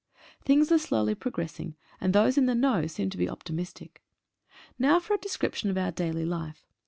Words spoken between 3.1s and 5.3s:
to be optimistic. Now for a